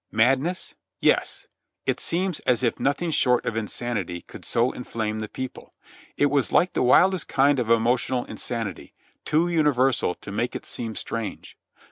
[0.13, 0.73] Madness?
[0.99, 1.45] Yes!
[1.85, 5.75] It seems as if nothing short of insanity could so inflame the people.
[6.17, 8.95] It was like the wildest kind of emotional insanity,
[9.25, 11.55] too universal to make it seem strange.